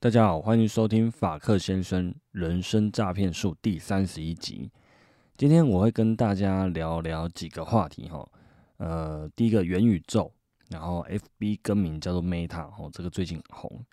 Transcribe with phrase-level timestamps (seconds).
[0.00, 4.70] 大家好，欢迎收听法克先生人生诈骗术第三十一集。
[5.36, 8.24] 今天我会跟大家聊聊几个话题哈。
[8.76, 10.30] 呃，第一个元宇宙，
[10.68, 11.04] 然后
[11.40, 13.84] FB 更名叫做 Meta 哦，这个最近红。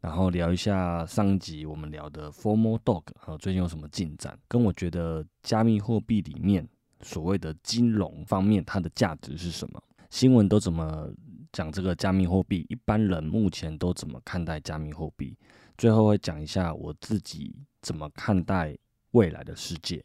[0.00, 6.66] 然后聊一下上一集我们聊的 Formal Dog 和最近有什么进展，跟我觉得加密货币里面
[7.02, 9.82] 所谓的金融方面它的价值是什么？
[10.08, 11.10] 新闻都怎么
[11.52, 12.64] 讲这个加密货币？
[12.68, 15.36] 一般人目前都怎么看待加密货币？
[15.76, 18.76] 最后会讲一下我自己怎么看待
[19.12, 20.04] 未来的世界。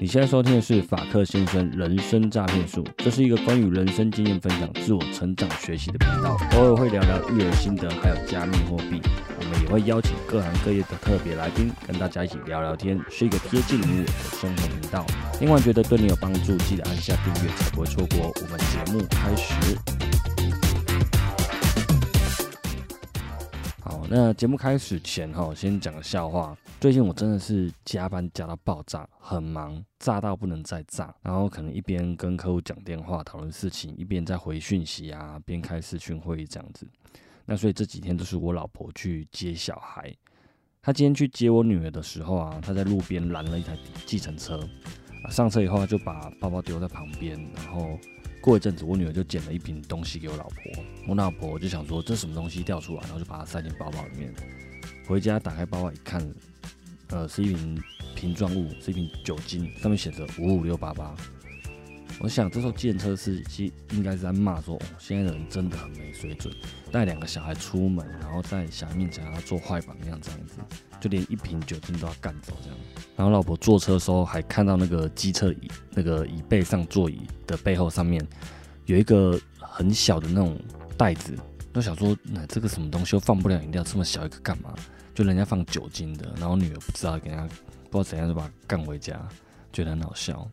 [0.00, 8.98] 你现在收听的是法克先生人生诈骗术，这是一个关于人生经验分享、自我成长学习的频道，偶尔会聊聊育儿心得，还有加密货币。
[9.38, 15.04] 我们也会邀请各行各业的特别来宾，跟大家一起聊聊天，是一个贴近你我的生活频道。
[15.38, 19.76] 另外，觉得对你有帮助，记得按下订阅，才不会错过我们节目开始。
[23.82, 26.56] 好那节目开始前哈，先讲个笑话。
[26.80, 31.14] 最近我真的是加班加到爆炸，很忙，炸到不能再炸。
[31.20, 36.88] 然后可能一边跟客户讲电话讨论事情，一边在回讯息啊，边开视讯会议这样子。
[37.44, 40.10] 那所以这几天都是我老婆去接小孩。
[40.80, 44.66] 她今天去接我女儿的时候啊，她在路边拦了一台计程车，
[45.28, 47.98] 上车以后就把包包丢在旁边，然后。
[48.42, 50.56] 过一阵子，我女儿就捡了一瓶东西给我老婆。
[51.06, 54.32] 我老婆就想说这什么东西掉出来，然后就把它塞进包包里面。
[55.06, 56.26] 回家打开包包一看，
[57.10, 57.82] 呃，是一瓶
[58.14, 61.14] 瓶状物，是一瓶酒精，上面写着五五六八八。
[62.20, 66.54] 我想这时候计程车司机应该是在骂说，哦现在的人真的很没水准，
[66.92, 70.56] 带两个小孩出门，然后在小孩面前要做坏榜样这样子，
[71.00, 72.76] 就连一瓶酒精都要干走这样。
[73.16, 78.22] 然后老婆坐车的时候还看到那个机车椅那个椅背上座椅的背后上面
[78.84, 80.60] 有一个很小的那种
[80.98, 81.34] 袋子，
[81.72, 84.74] 都想说那这个什么东西又放不了饮料，这么小一个干嘛？
[85.14, 87.54] 就人家放酒精的，然后女儿不知道给人家
[87.90, 89.28] 不知道怎样就把干回家，
[89.72, 90.48] 觉得很好笑。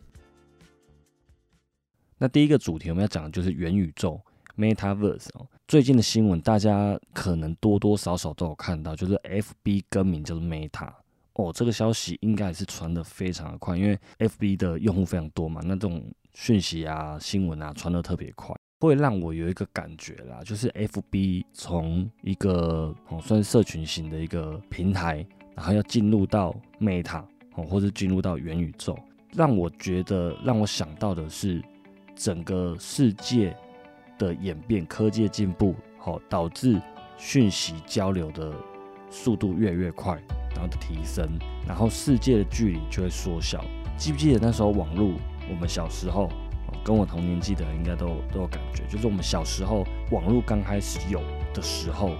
[2.18, 4.20] 那第一个主题我们要讲的就是元宇宙
[4.56, 5.46] （Metaverse） 哦。
[5.68, 10.92] 最近的新闻大家可能多多少少都有看到，就是 FB 更名叫做 Meta
[11.34, 11.52] 哦。
[11.52, 18.52] 这个消息应该也是传的非常的快，因为 FB 的用户非常多嘛，那这种讯息啊、新闻啊传的特别快，
[18.86, 27.22] 会让我有一个感觉啦，就是 FB 从一个哦算是社群型的一个平台，然后要进入到 Meta
[27.54, 28.98] 哦，或者进入到元宇宙，
[29.32, 31.62] 让我觉得让我想到的是。
[32.20, 33.56] 整个世界
[34.18, 36.82] 的演变，科技的进步，好导致
[37.16, 38.52] 讯息交流的
[39.08, 41.24] 速度越来越快，然后的提升，
[41.64, 43.64] 然后世界的距离就会缩小。
[43.96, 45.12] 记不记得那时候网络？
[45.48, 46.28] 我们小时候，
[46.84, 51.20] 跟我同年纪的应该都都有感觉，就是我们小时候网络刚开始有
[51.52, 52.12] 的时候，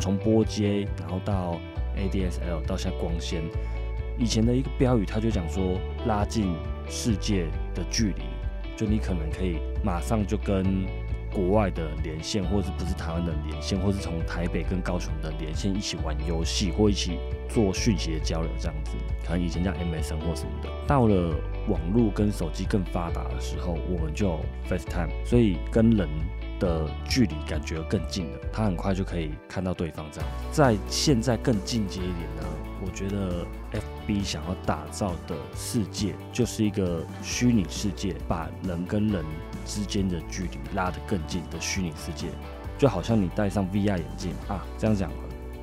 [0.00, 1.58] 从拨接，然后到
[1.96, 3.42] ADSL，到现在光纤，
[4.18, 6.54] 以前的一个标语，他就讲说拉近
[6.88, 8.22] 世界的距离。
[8.74, 10.64] 就你可能可以马上就跟
[11.32, 18.92] 国外的连线，或者不是台湾的连线，或是从台北跟高雄的连线一起玩游戏，或一起做讯息的交流，这样子。
[19.26, 20.68] 可能以前叫 MSN 或什么的。
[20.86, 21.34] 到了
[21.68, 24.38] 网络跟手机更发达的时候，我们就
[24.68, 26.08] FaceTime，所以跟人
[26.58, 28.38] 的距离感觉更近了。
[28.52, 30.30] 他很快就可以看到对方这样。
[30.50, 32.42] 在现在更进阶一点呢，
[32.84, 33.46] 我觉得。
[33.72, 39.24] FB 想要打造的世界就是一个虚拟世界，把人跟人
[39.64, 42.26] 之间的距离拉得更近的虚拟世界，
[42.76, 45.10] 就好像你戴上 VR 眼镜啊，这样讲，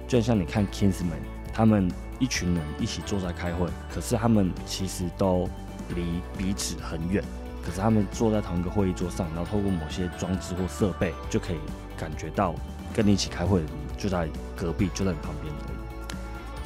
[0.08, 1.20] 就像你看 Kingsman，
[1.54, 5.48] 他们一群人一起坐在开会，可是他们其实都
[5.90, 7.24] 离彼此很远，
[7.64, 11.58] 可是他们坐在同一个会议桌上，然后透过某些装置或设备，就可以
[11.96, 12.56] 感觉到
[12.92, 15.54] 跟你一起开会的人就在隔壁，就在你旁边。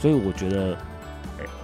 [0.04, 0.78] 所以我觉得。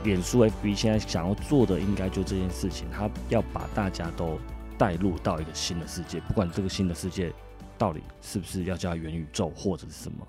[0.04, 4.40] 脸书 FB 现在想要做的应该就这件事情，他要把大家都
[4.78, 7.32] 带入到一个新的世界，不管这个新的世界
[7.78, 10.26] 到底是不是要叫元宇宙或者是什么。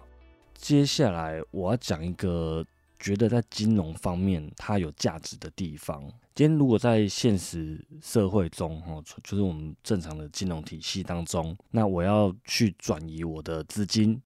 [0.54, 2.64] 接下来我要讲一个
[2.98, 6.02] 觉得在金融方面它有价值的地方。
[6.34, 14.20] 今天如果在现实社会中，哈，就是我们正常的金融体系当中，那我要去转移我的资金，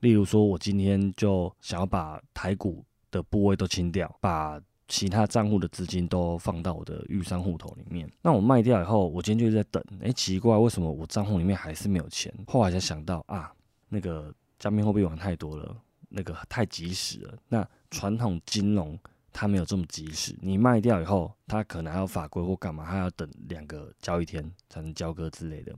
[0.00, 2.84] 例如说我今天就想要把台股。
[3.14, 8.10] 的部位都清掉，把其他账户的资金都放到我的预算户头里面。
[8.20, 9.82] 那我卖掉以后，我今天就在等。
[10.02, 12.32] 哎，奇怪，为什么我账户里面还是没有钱？
[12.48, 13.52] 后来才想到啊，
[13.88, 15.76] 那个加密货币玩太多了，
[16.08, 17.38] 那个太及时了。
[17.48, 18.98] 那传统金融
[19.32, 25.72] 它没有这么及时，你卖掉以后，它可能还要法规或干嘛，还要等两个交易天才能交割之类的。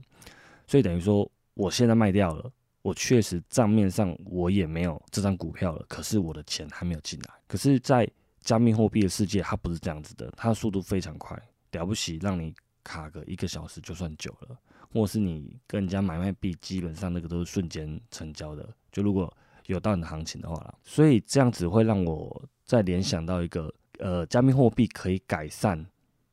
[0.67, 2.51] 所以等于说，我现在卖掉了，
[2.81, 7.33] 我确实账面上我也没有这张股票了，可是我的钱还没有进来。
[7.47, 8.09] 可是，在
[8.39, 11.37] 加密货币的世界，它不是这样子的，它速度非常快，
[11.71, 12.53] 了不起，让你
[12.83, 14.57] 卡个一个小时就算久了，
[14.93, 18.67] 或是你跟人家买卖币，基本上那个都是瞬间成交的。
[18.89, 19.31] 就如果
[19.65, 25.85] 有到你的行情的话啦，所以这样子会让我再联想到一个，呃，加密货币可以改善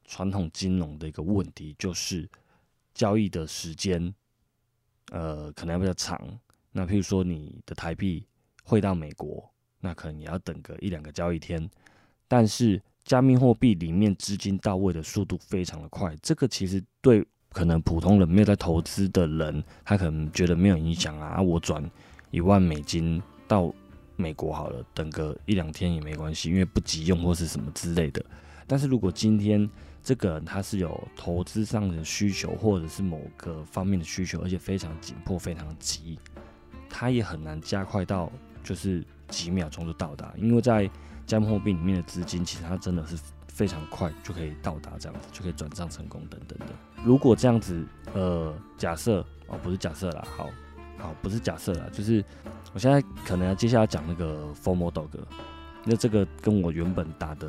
[0.05, 2.29] 传统金融的一个问题，就是
[2.95, 4.15] 交易的时间，
[5.15, 6.21] 呃，可能比较长。
[6.73, 8.27] 那譬如说你的台币
[8.65, 11.71] 汇到美国，那可能也要等个一两个交易天。
[12.27, 21.41] 但是加密货币里面资金到位的速度非常的快，这个其实对可能普通人没有在投资的人，他可能觉得没有影响啊。
[21.41, 21.89] 我转
[22.33, 23.73] 一万美金到
[24.17, 28.25] 美国好了，等个一两天也没关系，因为不急用或是什么之类的。
[28.67, 29.71] 但是如果今天
[30.05, 36.19] 这个人他是有投资上的需求，或者是某个方面的需求，而且非常紧迫、非常急，
[36.91, 38.31] 他也很难加快到
[38.63, 40.89] 就是几秒钟就到达，因为在
[41.27, 43.19] 加密货币里面的资金，其实它真的是
[43.49, 46.67] 非常快就可以到达，这样子就可以转账成功等等的。
[47.03, 50.51] 如果这样子，呃，假设哦，不是假设啦，好，
[50.99, 52.23] 好，不是假设啦，就是
[52.75, 55.09] 我现在可能要接下来讲那个 Formal Dog，
[55.83, 57.49] 那这个跟我原本打的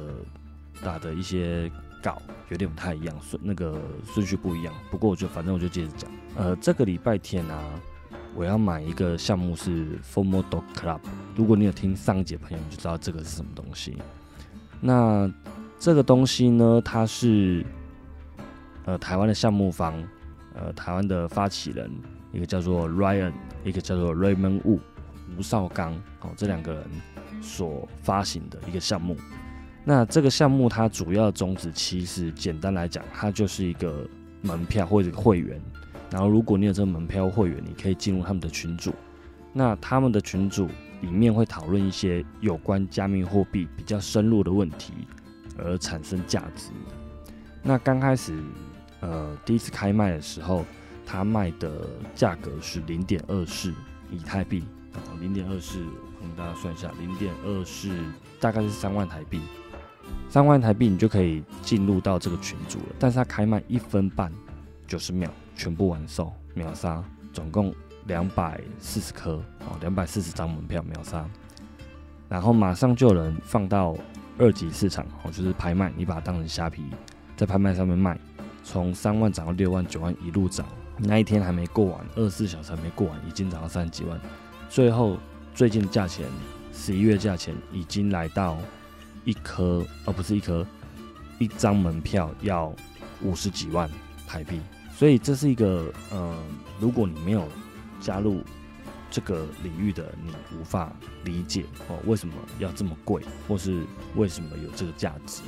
[0.82, 1.70] 打的一些
[2.06, 3.82] 稿有点不太一样，顺那个
[4.14, 4.74] 顺序不一样。
[4.92, 7.60] 不过我就反正我就接着讲，呃，这个礼拜天啊。
[8.38, 11.00] 我要买一个项目是 Formal Dog Club。
[11.38, 13.98] 如果你有听上一节朋友，你就知道这个是什么东西。
[14.82, 15.32] 那
[15.80, 17.66] 这个东西呢，它是
[18.84, 19.94] 呃台湾的项目方，
[20.54, 21.90] 呃台湾的发起人，
[22.34, 23.32] 一个叫做 Ryan，
[23.64, 24.80] 一个叫做 Raymond Wu，
[25.38, 26.84] 吴少刚，哦这两个人
[27.42, 29.16] 所发行的一个项目。
[29.88, 34.06] 那这个项目它主要宗旨其实简单来讲，它就是一个
[34.42, 35.62] 门票或者会员。
[36.12, 38.94] 然后，如果你有这个门票会员，你可以进入他们的群组。
[39.54, 40.68] 那他们的群组
[41.02, 44.94] 里面会讨论一些有关加密货币比较深入的问题，
[45.58, 46.72] 而产生价值。
[47.62, 48.38] 那刚开始，
[49.02, 50.66] 呃，第一次开卖的时候，
[51.06, 53.74] 他卖的价格是零点二四
[54.12, 57.90] 以太币啊，零点二四，我跟大家算一下，零点二四
[58.40, 59.42] 大概是三万台币。
[60.30, 62.86] 三万台币你就可以进入到这个群组了。
[63.00, 64.32] 但是它开卖一分半，
[64.88, 65.32] 九十秒。
[65.58, 67.74] 全部完售秒杀，总共
[68.08, 71.26] 两百四十颗哦，两百四十张门票秒杀，
[72.28, 73.96] 然后马上就有人放到
[74.38, 76.84] 二级市场哦，就是拍卖，你把它当成虾皮，
[77.38, 78.20] 在拍卖上面卖，
[78.66, 80.68] 从三万涨到六万、九万一路涨，
[80.98, 84.20] 那一天还没过完，二十四小时还没过完，已经涨到三十几万，
[84.70, 85.18] 最后
[85.54, 86.28] 最近价钱
[86.74, 88.58] 十一月价钱已经来到
[89.26, 90.66] 一颗，而不是一颗，
[91.40, 92.74] 一张门票要
[93.22, 93.90] 五十几万
[94.28, 94.62] 台币。
[94.96, 96.38] 所以这是一个，呃，
[96.80, 97.46] 如果你没有
[98.00, 98.42] 加入
[99.12, 100.96] 这个领域的，你无法
[101.26, 103.84] 理解哦，为什么要这么贵，或是
[104.16, 105.42] 为什么有这个价值。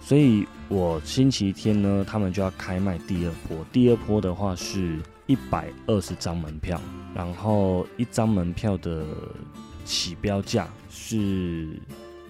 [0.00, 6.80] 所以我星期天呢，他们就要开卖第二波，第二波的话是一百二十张门票，
[7.14, 9.04] 然后一张门票的
[9.84, 11.68] 起标价是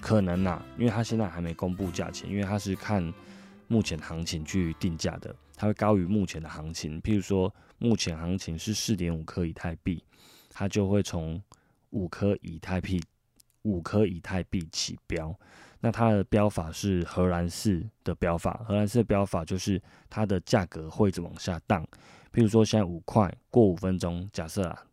[0.00, 3.12] 可能呐，因为他现在还没公布价钱，因为他是看
[3.66, 5.34] 目前行情去定价的。
[5.60, 10.04] 它会高于目前的行情，譬如说目前行情是四点五颗以太币，
[10.50, 11.42] 它就会从
[11.90, 13.02] 五颗以太币
[13.62, 15.36] 五颗以太币起标。
[15.80, 21.84] 那它的标法是荷兰式的标法，荷兰式的标法就是它的价格会一直往下荡。
[22.32, 24.84] 譬如说现在五块，过五分钟，假设啊，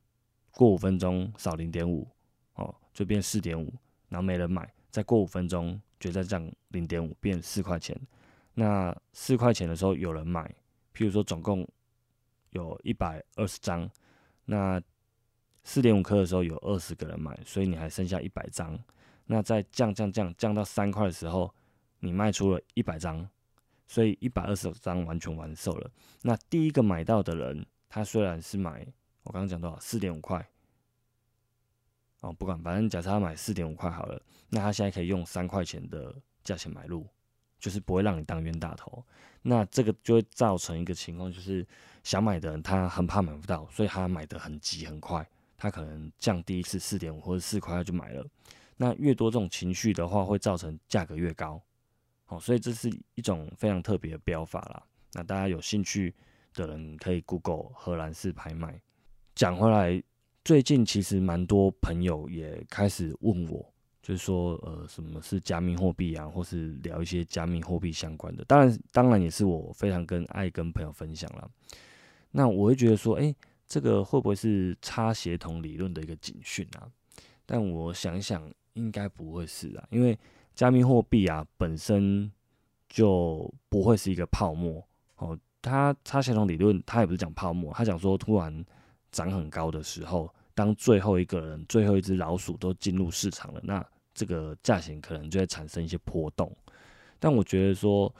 [0.51, 2.07] 过五分钟少零点五，
[2.55, 3.71] 哦，就变四点五，
[4.09, 7.99] 然后没人买，再过五分钟就再降零点五，变四块钱。
[8.53, 10.49] 那四块钱的时候有人买，
[10.93, 11.67] 譬如说总共
[12.51, 13.91] 有一百二十张，
[14.45, 14.81] 那
[15.65, 18.79] 四点五颗的时候有二十个人买，所以你还剩下一百张。
[19.25, 21.53] 那在降降降降到三块的时候，
[21.99, 23.29] 你卖出了一百张，
[23.87, 25.91] 所以一百二十张完全完售了。
[26.21, 28.87] 那第一个买到的人，他虽然是买
[29.23, 30.47] 我刚刚讲多少四点五块，
[32.25, 36.13] 哦不管，反正假设他买四点五块好了，那他现在可以用三块钱的
[36.43, 37.07] 价钱买入。
[37.57, 39.03] 就是不会让你当冤大头，
[39.41, 41.65] 那这个就会造成一个情况，就是
[42.03, 45.27] 想买的人他很怕买不到，所以他买的很急很快，
[45.57, 48.23] 他可能降低一次四点五或者四块他就买了。
[48.77, 51.59] 那越多这种情绪的话，会造成价格越高。
[52.25, 54.83] 好，所以这是一种非常特别的标法啦。
[55.13, 56.13] 那大家有兴趣
[56.53, 58.79] 的人可以 Google 荷兰式拍卖。
[59.33, 60.03] 讲回来，
[60.45, 63.69] 最近其实蛮多朋友也开始问我。
[64.01, 71.49] 就是说，呃，什么是加密货币啊，或是聊一些加密货币相关的，当然，当然也是我非常跟爱跟朋友分享了。
[72.29, 73.33] 那我会觉得说，哎，
[73.67, 76.87] 这个会不会是差协同理论的一个警讯啊？
[77.47, 80.15] 但我想一想，应该不会是啊，因为
[80.53, 82.31] 加密货币啊本身
[82.87, 85.35] 就不会是一个泡沫哦。
[85.63, 88.63] 它差协同理论，它也不是讲泡沫，它讲说突然
[89.15, 96.53] 涨很高的时候，当最后一个人、最后一只老鼠都进入市场了，那这个价钱可能就会产生一些波动。
[97.17, 98.13] 但我觉得说，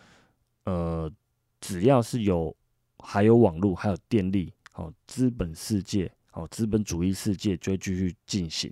[0.63, 1.11] 呃，
[1.59, 2.55] 只要是有
[2.99, 8.71] 还有网络，还有电力，哦，资本世界，哦，资本主义世界就会继续进行。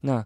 [0.00, 0.24] 那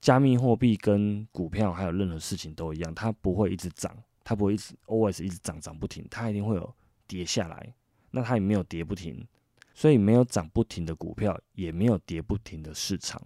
[0.00, 3.92] 加密货币跟股票还有任何事情都一样，它不会一直涨，
[4.22, 6.72] 它不会一直 always 一直涨涨不停，它一定会有
[7.08, 7.74] 跌下来。
[8.10, 9.26] 那它也没有跌不停，
[9.78, 13.22] 所以没有涨不停的股票，也没有跌不停的市场。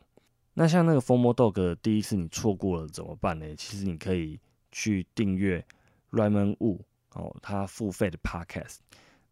[0.52, 3.56] 那像那个疯魔 dog 第一次你错过了怎么办呢？
[3.56, 4.38] 其实你可以
[4.70, 5.64] 去订阅
[6.10, 6.78] Raymond Wu
[7.14, 8.80] 哦，他付费的 podcast。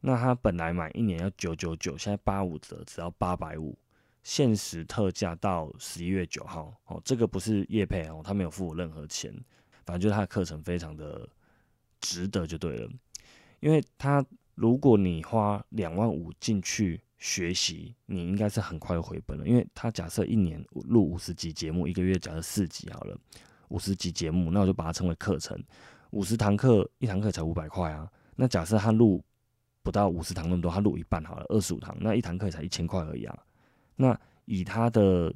[0.00, 3.76] 那他本来买一年要九九九，现在八五折，只要八百五，
[4.22, 6.74] 限时特价到十一月九号。
[6.86, 9.30] 哦，这个不是叶配哦，他没有付我任何钱，
[9.84, 11.28] 反正就是他的课程非常的
[12.00, 12.90] 值得就对了。
[13.60, 14.24] 因为他
[14.54, 19.46] 如果你花两万五进去学习，你应该是很快回本了。
[19.46, 23.16] 因为他假设一年录五十集节目，一个月假设四集好了，
[23.68, 25.62] 五十集节目，那我就把它称为课程。
[26.10, 28.10] 五十堂课，一堂课才五百块啊。
[28.34, 29.22] 那假设他录
[29.82, 33.38] 不到五十堂那么多，他录一半好了，二十五堂，那一堂课才一千块而已啊。
[33.96, 35.32] 那以他的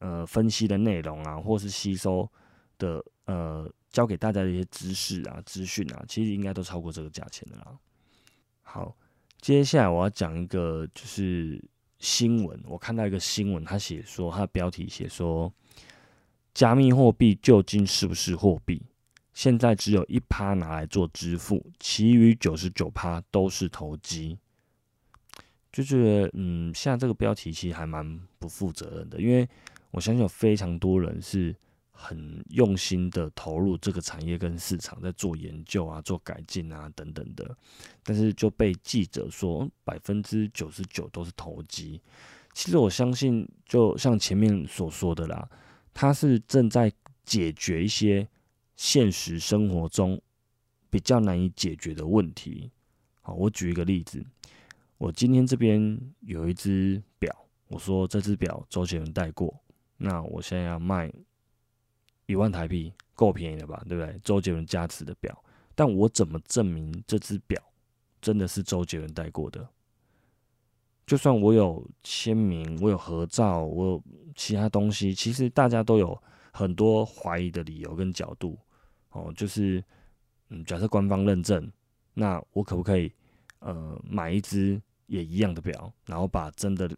[0.00, 2.28] 呃分析的内容啊，或是吸收
[2.76, 7.78] 的呃教给大家的一些知识啊、资讯啊，其实应该都超过这个价钱的啦。
[8.62, 8.94] 好，
[9.48, 11.58] 接下来我要讲一个就是
[12.00, 15.50] 新闻，我看到一个新闻，他写说，他的标题写说，
[16.52, 18.82] 加密货币究竟是不是货币？
[19.32, 24.36] 现在只有一趴拿来做支付，其余九十九趴都是投机。
[25.72, 29.48] 就觉得，嗯，现在这个标题其实还蛮不负责任的，因为
[29.92, 31.56] 我相信有非常多人是
[32.00, 37.56] 很用心的投入这个产业跟市场，在做研究啊、做改进啊等等的，
[38.04, 42.00] 但是就被记者说百分之九十九都是投机。
[42.54, 45.48] 其实我相信，就像前面所说的啦，
[45.92, 46.92] 他是正在
[47.24, 48.28] 解决一些。
[48.80, 50.22] 现实生活中
[50.88, 52.70] 比较难以解决的问题，
[53.22, 54.24] 好，我举一个例子，
[54.98, 57.28] 我今天这边有一只表，
[57.66, 59.52] 我说这只表周杰伦戴过，
[59.96, 61.12] 那我现在要卖
[62.28, 64.20] 一万台币，够便宜了吧，对不对？
[64.22, 65.42] 周杰伦加持的表，
[65.74, 67.60] 但我怎么证明这只表
[68.20, 69.66] 真的是周杰伦戴过的？
[71.06, 74.02] 就算我有签名，我有合照，我有
[74.36, 78.58] 其他东西，其实大家都有很多怀疑的理由跟角度。
[79.12, 79.82] 哦，就是，
[80.50, 81.66] 嗯，假设官方认证，
[82.12, 83.10] 那我可不可以，
[83.60, 86.90] 呃，买一只也一样的表，然后把真的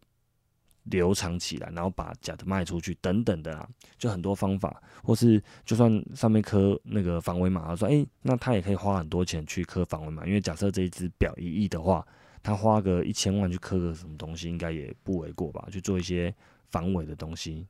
[0.91, 12.07] 留藏起来，然后把假的卖出去，等等的啊，就很多方法，或是就算上面刻那个防伪码，说，哎，那他也可以花很多钱去刻防伪码，因为假设这一只表一亿的话，
[12.43, 15.67] 他花个一千万去刻个什么东西，应该也不为过吧？
[15.71, 16.35] 去做一些
[16.69, 17.67] 防伪的东西。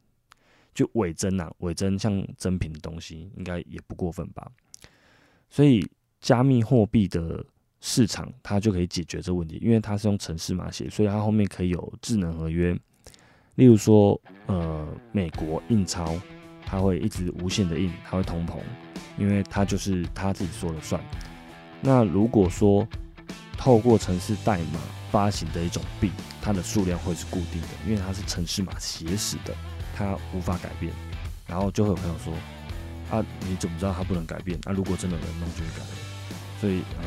[0.73, 4.51] 就伪真呐，伪真像真品的东西，应该也不过分吧。
[5.51, 5.85] 所以
[6.21, 7.45] 加密货币的
[7.81, 12.79] 市场，它就可以解决这问题，因为它是用程式码写，所以它后面可以有智能合约。
[13.61, 16.19] 例如说，呃，美国印钞，
[16.65, 18.55] 它会一直无限的印，它会通膨，
[19.19, 20.99] 因为它就是它自己说了算。
[21.83, 22.89] 那如果说
[23.59, 29.55] 透过城市代码发行的一种币，它的数量会是固定的，因为它是城市码写死的。
[29.95, 30.91] 它无法改变，
[31.47, 32.33] 然后就会有朋友说
[33.15, 34.59] ：“啊，你怎么知道它不能改变？
[34.65, 35.85] 啊，如果真的能弄，就去改。”
[36.59, 37.05] 所以，嗯，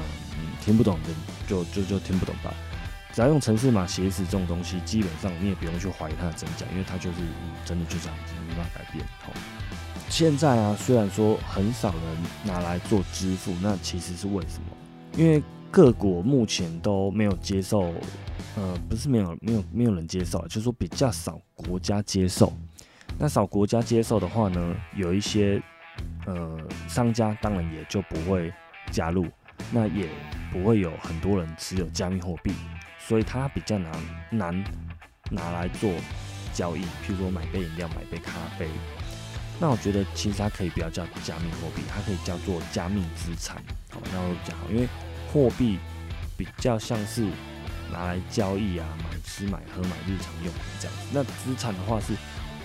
[0.63, 1.09] 听不懂的
[1.47, 2.53] 就就就听不懂吧。
[3.13, 7.17] 只要用城市码写死这种东西，基本上你也不用去怀疑它的真假，因为它就是
[7.63, 9.05] 真的就这样子，没办法改变。
[10.09, 12.01] 现在啊，虽然说很少人
[12.43, 14.75] 拿来做支付，那其实是为什么？
[15.15, 17.93] 因为各国目前都没有接受，
[18.55, 22.51] 呃，不是没有没有没有人接受，就是说比较少国家接受。
[23.19, 25.61] 那少国家接受的话呢，有一些
[26.25, 28.51] 呃商家当然也就不会
[28.91, 29.27] 加入，
[29.71, 30.09] 那也
[30.51, 32.51] 不会有很多人持有加密货币，
[33.07, 33.91] 所以它比较难
[34.29, 34.63] 难
[35.29, 35.91] 拿来做
[36.53, 36.81] 交易。
[36.81, 38.67] 譬如说买杯饮料、买杯咖啡，
[39.59, 43.57] 那我觉得其实它可以不要叫加密货币，它可以叫做加密资产，
[43.91, 44.87] 好，那会比较好，因为
[45.31, 45.79] 货币
[46.37, 47.25] 比较像是
[47.91, 52.13] 拿来交易啊，买吃买喝买日常用品这样子，那资产的话是。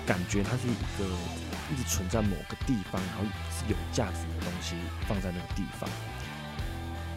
[0.08, 1.04] 感觉它是一个
[1.70, 3.24] 一直存在某个地方，然后
[3.68, 4.74] 有价值的东西
[5.06, 5.86] 放在那个地方。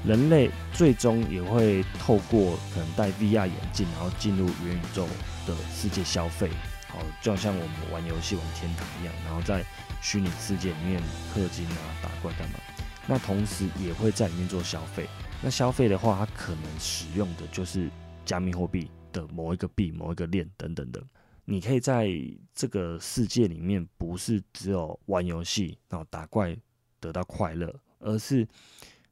[0.06, 5.08] 人类最终也会透过可能戴 VR 眼镜，然后进入元宇宙
[5.46, 6.50] 的世界消费。
[6.88, 9.64] 好，就像我们玩游戏玩天堂一样，然后在
[10.02, 11.02] 虚拟世界里面
[11.34, 12.60] 氪金啊、打怪干嘛。
[13.08, 15.08] 那同时也会在里面做消费。
[15.42, 17.90] 那消费的话，它可能使用的就是
[18.26, 21.02] 加密货币的某一个币、某一个链等等的。
[21.46, 22.10] 你可以在
[22.54, 26.56] 这个世界里面，不是只有玩游戏然后打怪
[27.00, 28.48] 得到快乐，而是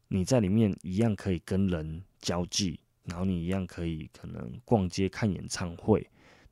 [0.10, 6.06] 你在里面一样可以跟人交际，然后你一样可以可能逛街、看演唱会，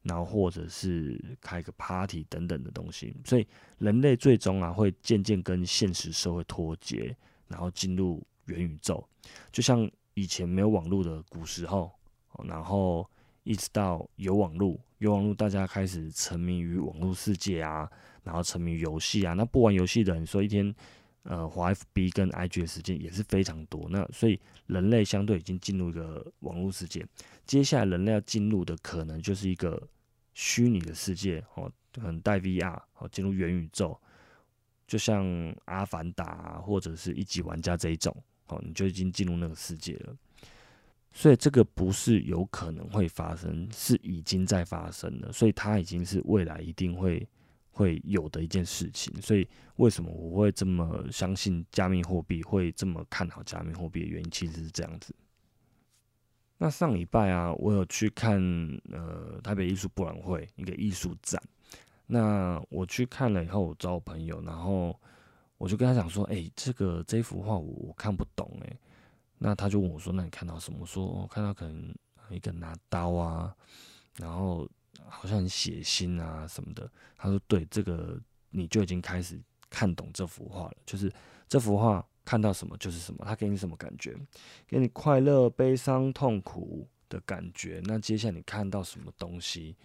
[0.04, 3.14] 然后或者是开个 party 等等的东西。
[3.26, 3.46] 所以
[3.80, 7.16] 人类最终啊，会渐渐跟现实社会脱节，
[7.48, 9.04] 然后进入元宇宙。
[9.52, 11.92] 就像以前没有网络的古时候，
[12.46, 13.10] 然后
[13.44, 17.90] 一直到有网络，有网络大家开始沉迷于网络世界啊，
[18.24, 19.34] 然后沉迷游戏啊。
[19.34, 20.74] 那不玩游戏的人说一天，
[21.28, 23.88] 呃，滑 FB 跟 IG 的时间也是非常多。
[23.90, 27.06] 那所以人类相对已经进入一个网络世界，
[27.46, 29.82] 接下来人类要进入的可能就是一个
[30.34, 34.00] 虚拟的世界哦，可能带 VR 哦，进入元宇宙，
[34.88, 38.16] 就像阿凡达或者是一级玩家这一种。
[38.50, 40.16] 哦，你就已经进入那个世界了，
[41.12, 47.28] 所以这个不是有可能会发生，是已经在发生了，所以它已经是未来一定会
[47.78, 49.14] 会有的一件事情。
[49.22, 55.14] 所以为什么我会这么相信加密货币，会这么看好加密货币的原因，其实是这样子。
[56.58, 58.42] 那上礼拜啊，我有去看
[58.92, 61.42] 呃台北艺术博览会一个艺术展，
[62.08, 65.00] 那我去看了以后，我找我朋友，然后。
[65.60, 68.78] 我就跟他讲说，哎，这个这幅画我我看不懂，哎，
[69.40, 70.78] 那他就问我说，那你看到什么？
[70.82, 71.96] 我说我看到可能
[72.30, 73.56] 一个拿刀啊，
[74.18, 74.70] 然后
[75.08, 76.90] 好像很血腥啊什么的。
[77.18, 79.40] 他说，对，这个你就已经开始
[79.70, 81.12] 看懂这幅画了，就是
[81.48, 84.16] 这幅画看到什么就是什么，他给你什么感觉？
[84.68, 87.82] 给你快乐、悲伤、痛苦的感觉。
[87.86, 89.76] 那接下来你看到什么东西？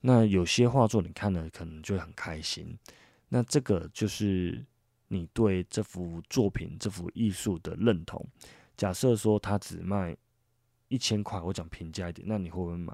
[0.00, 2.78] 那有些画作你看了可能就很开心，
[3.28, 4.64] 那这个就是。
[5.08, 8.26] 你对这幅作品、这幅艺术的认同，
[8.74, 10.16] 假设说它只卖
[10.88, 12.92] 一千块，我讲平价一点，那你会不会买？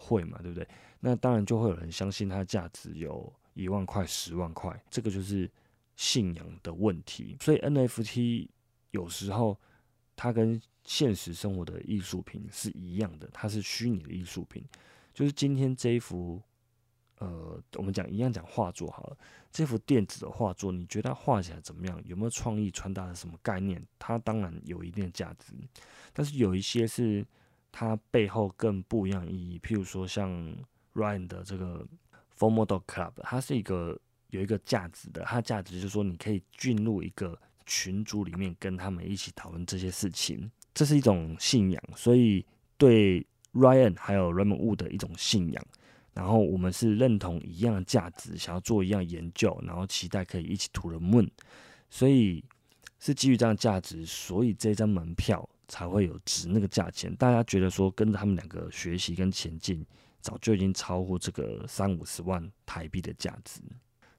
[0.00, 0.66] 会嘛，对不对？
[1.00, 5.50] 那当然就会有人相信它的价值有一万块、十万块，这个就是
[5.96, 7.36] 信仰的问题。
[7.40, 8.48] 所以 NFT
[8.90, 9.58] 有时候
[10.16, 14.64] 它跟现实生活的艺术品是一样的，它是虚拟的艺术品，
[15.12, 16.40] 就是今天这一幅。
[17.20, 19.18] 呃，我们讲一样讲画作好了，
[19.52, 22.00] 这幅电子的画作，你觉得画起来怎么样？
[22.06, 22.70] 有没有创意？
[22.70, 23.86] 传达了什么概念？
[23.98, 25.52] 它当然有一定的价值，
[26.14, 27.22] 但是有一些是
[27.72, 29.58] 它背后更不一样意义。
[29.60, 30.30] 譬如说像
[30.94, 31.86] Ryan 的这个
[32.34, 42.44] f o r Model Club，它是一个有一个价值的，它价值就是说你可以进入一个群组里面跟他们一起讨论这些事情，这是一种信仰，所以
[42.76, 45.64] 对 Ryan 还有 Raymond Wu 的一种信仰。
[46.12, 51.30] 然后我们是认同一样价值，想要做一样研究，然后期待可以一起图人问，
[51.88, 52.44] 所以
[52.98, 57.14] 是基于这样价值，所以这张门票才会有值那个价钱。
[57.16, 59.82] 大家觉得说跟着他们两个学习跟前进，
[60.20, 63.62] 早就已经超乎这个三五十万台币的价值。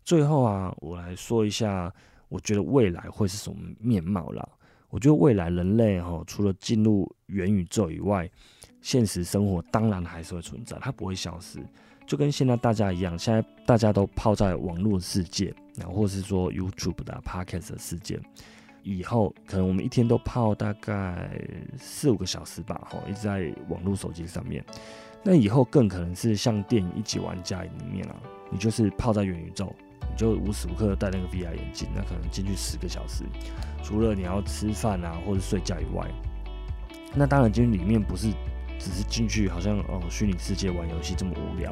[0.04, 1.94] 最后啊，我来说一下，
[2.28, 4.48] 我觉得未来会是什么面貌啦？
[4.90, 8.30] 我觉得未来人类哈，除了进入元宇宙以外，
[8.82, 11.60] 现实生活当然还是会存在，它不会消失，
[12.06, 18.20] 就跟现在大家一样，现在大家都泡在网络世界，然后或是说 YouTube 的 Podcast 的世界，
[18.84, 21.30] 以后可能我们一天都泡大概
[21.78, 24.64] 四五个小时吧，哈，一直在网络手机上面。
[25.24, 28.16] 那以后更可能是像电影一级玩家里面啊，
[28.50, 29.74] 你就是泡在元宇宙，
[30.10, 33.24] 你就无时无刻戴那个 VR 眼镜，那可能进去十个小时，
[33.84, 36.08] 除了你要吃饭啊或者睡觉以外，
[37.14, 38.30] 那当然进去里面不是。
[38.84, 41.72] 只是进去好像哦，虚拟世界玩游戏这么无聊。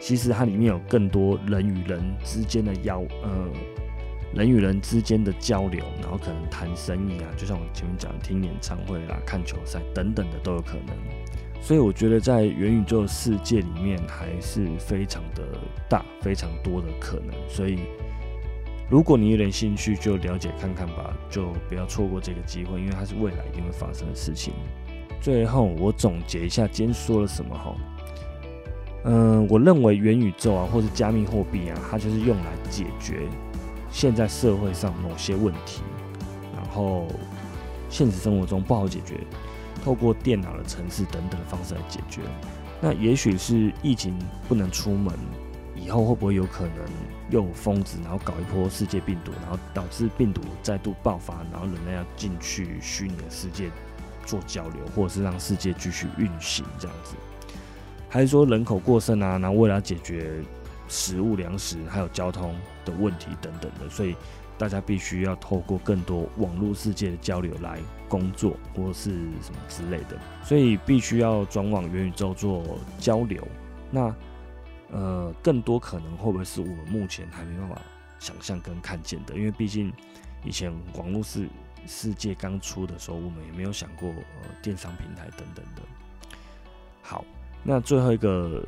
[0.00, 3.50] 其实它里面有更多人与人之间的交，呃，
[4.34, 10.96] 人与人之间的交流，然后可能谈生意啊，就像我前面讲，听演唱会啦、看球赛等等的都有可能。
[11.60, 15.42] 所以我觉得在元宇宙世界里面还是非常的
[15.88, 17.34] 大，非常多的可能。
[17.48, 17.78] 所以
[18.90, 24.52] 如果你有点兴趣，就了解看看吧，就不要错过这个机会，因为它是未来一定会发生的事情。
[25.20, 27.74] 最后，我总结一下今天说了什么哈。
[29.04, 33.22] 嗯，我认为元宇宙啊，或者加密货币啊，它就是用来解决
[33.96, 35.80] 现在社会上某些问题，
[36.54, 37.06] 然后
[37.88, 39.18] 现实生活中不好解决，
[39.82, 42.20] 透过电脑的程式等等的方式来解决。
[42.78, 44.14] 那也许是疫情
[44.46, 45.14] 不能出门，
[45.74, 46.84] 以后会不会有可能
[47.30, 53.70] 又疯子，然后搞一波世界病毒，然后导致病毒再度爆发，然后人类要进去虚拟的世界？
[54.26, 57.14] 做交流，或者是让世界继续运行这样子。
[58.10, 60.42] 还是说人口过剩啊，然后为了解决
[60.88, 64.16] 食物、粮食还有交通的问题等等的，所以
[64.58, 69.10] 大家必须要透过更多网络世界的交流来工作或是
[69.42, 72.62] 什么之类的，所以必须要转往元宇宙做
[72.98, 73.46] 交流。
[73.90, 74.14] 那
[74.90, 77.80] 呃，更多可能会不会是我们目前还没办法
[78.18, 79.34] 想象跟看见的？
[79.34, 79.92] 因为毕竟
[80.44, 81.48] 以前网络世
[81.86, 85.82] 世界刚出的时候，我们也没有想过呃电商平台等等的。
[87.02, 87.24] 好。
[87.68, 88.62] 那最后一个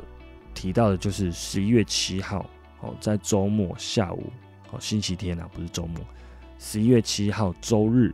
[0.58, 2.44] 提到的就是十一月七号
[2.80, 4.24] 哦，在周末下午
[4.72, 6.04] 哦，星期天啊，不是周末，
[6.58, 8.12] 十一月七号周日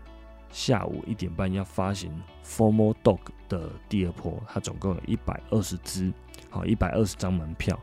[0.50, 2.12] 下午一点半要发行
[2.44, 6.12] Formal Dog 的第二波，它总共有一百二十支，
[6.50, 7.80] 好一百二十张门票，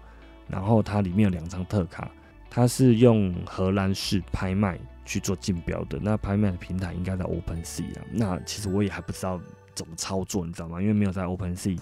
[0.48, 2.12] 然后它里面有两张特卡，
[2.48, 9.42] 它是用荷兰式拍卖去做竞标的，那拍卖的平台应该在 Open Sea 啊，那其实我也还不知道
[9.74, 10.80] 怎么操作，你知道吗？
[10.80, 11.80] 因为没有在 Open Sea。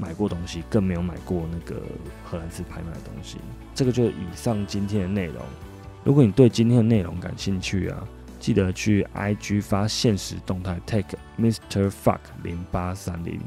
[0.00, 1.82] 买过东西，更没有买过那个
[2.24, 3.36] 荷兰式拍卖的东西。
[3.74, 5.36] 这个就是以上今天的内容。
[6.02, 8.02] 如果你对今天的内容感兴趣啊，
[8.38, 13.38] 记得去 IG 发现实动态 take Mr Fuck 零八三零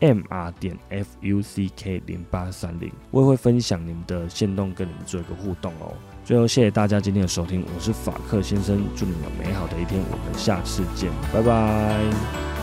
[0.00, 5.92] M R 点 F U C K 零八三零，我也会分享你们的线动，跟你们做一个互动哦。
[6.24, 12.55] 最后，谢谢大家今天的收听，我是法克先生，祝你们美好的一天，我们下次见，拜拜。